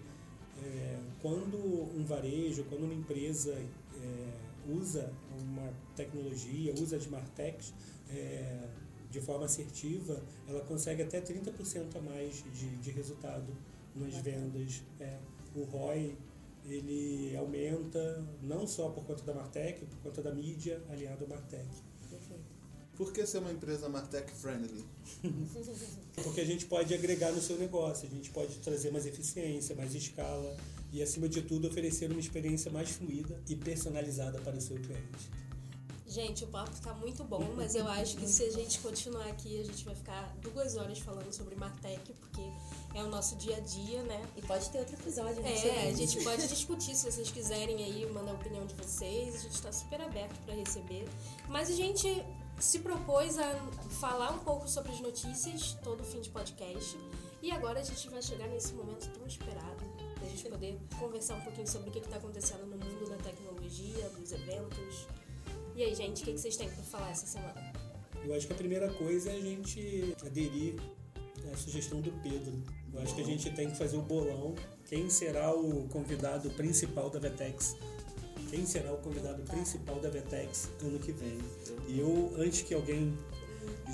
é, 0.63 1.01
quando 1.21 1.57
um 1.57 2.05
varejo, 2.05 2.65
quando 2.65 2.85
uma 2.85 2.95
empresa 2.95 3.53
é, 3.53 4.33
usa 4.69 5.13
uma 5.37 5.73
tecnologia, 5.97 6.73
usa 6.75 6.97
as 6.97 7.07
Martechs 7.09 7.75
é, 8.09 8.69
de 9.11 9.21
forma 9.21 9.47
assertiva, 9.47 10.23
ela 10.49 10.61
consegue 10.61 11.03
até 11.03 11.21
30% 11.21 11.97
a 11.97 12.01
mais 12.01 12.45
de, 12.53 12.77
de 12.77 12.91
resultado 12.91 13.53
nas 13.95 14.15
vendas. 14.19 14.83
É, 15.01 15.19
o 15.55 15.65
ROI 15.65 16.17
ele 16.65 17.37
aumenta 17.37 18.25
não 18.43 18.67
só 18.67 18.89
por 18.91 19.05
conta 19.05 19.23
da 19.25 19.35
Martech, 19.35 19.85
por 19.85 19.99
conta 19.99 20.23
da 20.23 20.33
mídia 20.33 20.83
aliada 20.89 21.25
à 21.25 21.29
Martech. 21.29 21.69
Por 22.97 23.13
que 23.13 23.27
ser 23.27 23.39
uma 23.39 23.51
empresa 23.51 23.89
Martech 23.89 24.31
friendly? 24.33 24.85
Porque 26.23 26.41
a 26.41 26.45
gente 26.45 26.67
pode 26.67 26.95
agregar 26.95 27.33
no 27.33 27.41
seu 27.41 27.59
negócio, 27.59 28.09
a 28.09 28.11
gente 28.11 28.31
pode 28.31 28.57
trazer 28.59 28.93
mais 28.93 29.05
eficiência, 29.05 29.75
mais 29.75 29.95
escala 29.95 30.57
e, 30.93 31.03
acima 31.03 31.29
de 31.29 31.43
tudo, 31.43 31.67
oferecer 31.67 32.11
uma 32.11 32.21
experiência 32.21 32.71
mais 32.71 32.91
fluida 32.91 33.41
e 33.49 33.57
personalizada 33.57 34.41
para 34.41 34.57
o 34.57 34.61
seu 34.61 34.77
cliente. 34.77 35.45
Gente, 36.07 36.45
o 36.45 36.47
papo 36.47 36.71
está 36.71 36.95
muito 36.95 37.25
bom, 37.25 37.55
mas 37.57 37.75
eu 37.75 37.89
acho 37.89 38.17
que 38.17 38.29
se 38.29 38.45
a 38.45 38.51
gente 38.53 38.79
continuar 38.79 39.27
aqui, 39.27 39.59
a 39.59 39.65
gente 39.65 39.85
vai 39.85 39.97
ficar 39.97 40.33
duas 40.41 40.77
horas 40.77 41.01
falando 41.01 41.33
sobre 41.33 41.57
Martech, 41.57 42.13
porque 42.21 42.43
é 42.95 43.03
o 43.03 43.09
nosso 43.09 43.35
dia 43.35 43.57
a 43.57 43.61
dia, 43.61 44.01
né? 44.05 44.23
E 44.37 44.43
pode 44.43 44.71
ter 44.71 44.79
outro 44.79 44.95
episódio, 44.95 45.43
né? 45.43 45.53
É, 45.67 45.89
a 45.89 45.93
gente 45.93 46.23
pode 46.23 46.47
discutir 46.47 46.95
se 46.95 47.11
vocês 47.11 47.29
quiserem 47.33 47.83
aí, 47.83 48.07
mandar 48.13 48.31
a 48.31 48.35
opinião 48.35 48.65
de 48.65 48.75
vocês. 48.75 49.35
A 49.35 49.39
gente 49.39 49.55
está 49.55 49.73
super 49.73 50.01
aberto 50.01 50.39
para 50.45 50.55
receber. 50.55 51.05
Mas 51.49 51.69
a 51.69 51.75
gente 51.75 52.25
se 52.59 52.79
propôs 52.79 53.39
a 53.39 53.55
falar 54.01 54.33
um 54.33 54.39
pouco 54.39 54.69
sobre 54.69 54.93
as 54.93 55.01
notícias 55.01 55.77
todo 55.83 56.03
fim 56.05 56.21
de 56.21 56.31
podcast. 56.31 56.97
E 57.43 57.51
agora 57.51 57.81
a 57.81 57.83
gente 57.83 58.09
vai 58.09 58.23
chegar 58.23 58.49
nesse 58.49 58.73
momento 58.73 59.11
tão 59.11 59.27
esperado 59.27 59.85
da 60.21 60.27
gente 60.27 60.49
poder 60.49 60.79
conversar 60.99 61.35
um 61.35 61.41
pouquinho 61.43 61.69
sobre 61.69 61.91
o 61.91 61.93
que 61.93 61.99
está 61.99 62.17
acontecendo 62.17 62.67
no 62.67 62.77
mundo 62.77 63.11
da 63.11 63.17
tecnologia, 63.17 64.09
dos 64.11 64.33
eventos. 64.33 65.07
E 65.77 65.83
aí, 65.83 65.95
gente, 65.95 66.23
o 66.23 66.25
que 66.25 66.33
vocês 66.33 66.57
têm 66.57 66.69
para 66.69 66.83
falar 66.85 67.11
essa 67.11 67.27
semana? 67.27 67.73
Eu 68.25 68.35
acho 68.35 68.47
que 68.47 68.53
a 68.53 68.57
primeira 68.57 68.91
coisa 68.95 69.31
é 69.31 69.37
a 69.37 69.41
gente 69.41 70.17
aderir 70.25 70.77
à 71.53 71.57
sugestão 71.57 72.01
do 72.01 72.11
Pedro. 72.23 72.63
Eu 72.93 73.03
acho 73.03 73.15
que 73.15 73.21
a 73.21 73.25
gente 73.25 73.51
tem 73.51 73.71
que 73.71 73.77
fazer 73.77 73.97
o 73.97 74.03
bolão. 74.03 74.55
Quem 74.87 75.11
será 75.11 75.55
o 75.55 75.87
convidado 75.89 76.49
principal 76.51 77.11
da 77.11 77.19
Vetex 77.19 77.77
quem 78.55 78.65
será 78.65 78.93
o 78.93 78.99
convidado 78.99 79.43
principal 79.43 79.99
da 79.99 80.09
Vetex 80.09 80.69
ano 80.81 80.99
que 81.01 81.11
vem. 81.11 81.39
E 81.89 81.99
eu, 81.99 82.33
antes 82.39 82.63
que 82.63 82.73
alguém 82.73 83.19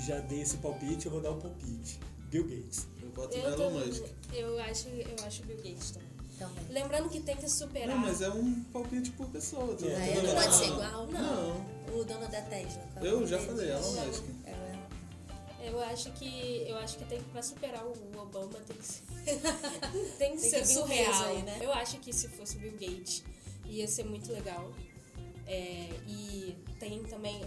já 0.05 0.19
dê 0.19 0.41
esse 0.41 0.57
palpite, 0.57 1.07
eu 1.07 1.11
vou 1.11 1.19
dar 1.19 1.31
o 1.31 1.37
um 1.37 1.39
palpite. 1.39 1.99
Bill 2.29 2.43
Gates. 2.43 2.87
Eu 3.01 3.09
voto 3.09 3.35
no 3.35 3.43
Elon 3.43 3.71
Musk. 3.71 4.03
Eu 4.31 4.59
acho, 4.59 4.87
eu 4.87 5.25
acho 5.25 5.43
Bill 5.43 5.57
Gates 5.57 5.91
também. 5.91 6.11
Também. 6.37 6.63
Lembrando 6.69 7.09
que 7.09 7.19
tem 7.19 7.35
que 7.35 7.49
superar. 7.49 7.87
Não, 7.87 7.97
mas 7.97 8.21
é 8.21 8.29
um 8.29 8.63
palpite 8.65 9.11
por 9.11 9.27
pessoa. 9.29 9.75
Tá? 9.75 9.87
É, 9.87 10.15
não, 10.15 10.23
não 10.23 10.35
pode 10.35 10.55
ser 10.55 10.65
igual, 10.67 11.07
não. 11.07 11.21
não. 11.21 11.99
O 11.99 12.03
dono 12.05 12.27
da 12.27 12.41
Tesla. 12.41 12.83
Eu 13.01 13.25
já 13.25 13.39
falei, 13.39 13.71
Elon 13.71 13.91
Musk. 13.91 14.23
É, 14.45 15.69
eu 15.69 15.79
acho 15.79 16.11
que 16.13 16.65
eu 16.67 16.77
acho 16.77 16.97
que 16.97 17.05
tem 17.05 17.21
para 17.21 17.41
superar 17.41 17.85
o 17.85 17.93
Obama 18.19 18.59
tem 18.67 18.77
que 18.77 18.85
ser, 18.85 19.03
tem 20.17 20.35
que 20.35 20.41
tem 20.41 20.49
ser 20.49 20.61
que 20.61 20.67
surreal. 20.67 21.25
Aí, 21.25 21.41
né? 21.43 21.59
Eu 21.61 21.73
acho 21.73 21.99
que 21.99 22.13
se 22.13 22.27
fosse 22.29 22.57
o 22.57 22.59
Bill 22.59 22.73
Gates 22.73 23.23
ia 23.71 23.87
ser 23.87 24.03
muito 24.03 24.31
legal. 24.31 24.71
É, 25.47 25.89
e 26.07 26.55
tem 26.79 27.03
também, 27.03 27.41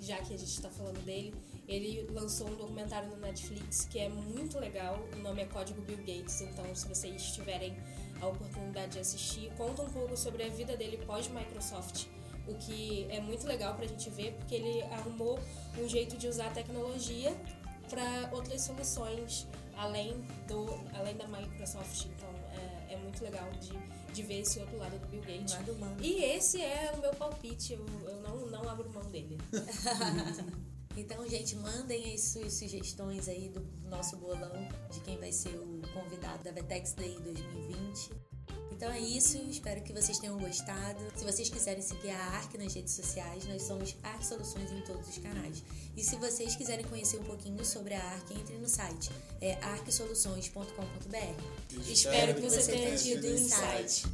já 0.00 0.16
que 0.18 0.32
a 0.32 0.38
gente 0.38 0.52
está 0.52 0.70
falando 0.70 1.04
dele, 1.04 1.34
ele 1.68 2.06
lançou 2.10 2.48
um 2.48 2.56
documentário 2.56 3.08
no 3.10 3.16
Netflix 3.16 3.84
que 3.84 3.98
é 3.98 4.08
muito 4.08 4.58
legal. 4.58 4.98
O 5.14 5.18
nome 5.18 5.42
é 5.42 5.46
Código 5.46 5.80
Bill 5.82 5.98
Gates, 5.98 6.40
então 6.40 6.74
se 6.74 6.86
vocês 6.88 7.32
tiverem 7.32 7.76
a 8.20 8.26
oportunidade 8.26 8.92
de 8.92 8.98
assistir, 9.00 9.50
conta 9.56 9.82
um 9.82 9.90
pouco 9.90 10.16
sobre 10.16 10.44
a 10.44 10.48
vida 10.48 10.76
dele 10.76 10.98
pós-Microsoft. 11.04 12.06
O 12.46 12.54
que 12.54 13.06
é 13.08 13.20
muito 13.20 13.46
legal 13.46 13.74
para 13.74 13.84
a 13.84 13.88
gente 13.88 14.10
ver, 14.10 14.32
porque 14.32 14.54
ele 14.54 14.82
arrumou 14.84 15.38
um 15.78 15.88
jeito 15.88 16.16
de 16.16 16.26
usar 16.26 16.48
a 16.48 16.50
tecnologia 16.50 17.32
para 17.88 18.30
outras 18.32 18.62
soluções 18.62 19.46
além, 19.76 20.14
do, 20.48 20.66
além 20.94 21.16
da 21.16 21.26
Microsoft. 21.28 22.06
Então 22.06 22.28
é, 22.88 22.94
é 22.94 22.96
muito 22.96 23.22
legal 23.22 23.48
de 23.60 23.72
de 24.12 24.22
ver 24.22 24.40
esse 24.40 24.60
outro 24.60 24.76
lado 24.78 24.98
do 24.98 25.06
Bill 25.06 25.22
Gates. 25.22 25.54
E 26.00 26.22
esse 26.24 26.60
é 26.60 26.92
o 26.96 27.00
meu 27.00 27.14
palpite, 27.14 27.72
eu, 27.72 27.86
eu 28.08 28.20
não, 28.20 28.46
não 28.46 28.68
abro 28.68 28.88
mão 28.92 29.04
dele. 29.10 29.38
Então, 30.96 31.26
gente, 31.26 31.56
mandem 31.56 32.12
as 32.12 32.20
suas 32.20 32.52
sugestões 32.52 33.26
aí 33.26 33.48
do 33.48 33.66
nosso 33.88 34.16
bolão 34.18 34.52
de 34.90 35.00
quem 35.00 35.18
vai 35.18 35.32
ser 35.32 35.56
o 35.56 35.80
convidado 35.94 36.44
da 36.44 36.52
Vetex 36.52 36.92
Day 36.92 37.18
2020. 37.18 38.10
Então 38.70 38.90
é 38.90 38.98
isso, 38.98 39.38
espero 39.48 39.80
que 39.82 39.92
vocês 39.92 40.18
tenham 40.18 40.36
gostado. 40.38 40.98
Se 41.14 41.24
vocês 41.24 41.48
quiserem 41.48 41.80
seguir 41.80 42.10
a 42.10 42.18
ARC 42.18 42.54
nas 42.54 42.74
redes 42.74 42.94
sociais, 42.94 43.46
nós 43.46 43.62
somos 43.62 43.94
ARC 44.02 44.24
Soluções 44.24 44.72
em 44.72 44.80
todos 44.80 45.08
os 45.08 45.18
canais. 45.18 45.62
E 45.96 46.02
se 46.02 46.16
vocês 46.16 46.56
quiserem 46.56 46.84
conhecer 46.86 47.20
um 47.20 47.24
pouquinho 47.24 47.64
sobre 47.64 47.94
a 47.94 48.02
ARC, 48.02 48.32
entre 48.32 48.56
no 48.56 48.68
site, 48.68 49.10
é 49.40 49.54
arcsoluções.com.br. 49.62 51.78
Espero 51.88 52.34
que 52.34 52.40
você 52.40 52.72
tenha 52.72 52.96
tido 52.96 53.26
insight. 53.26 54.04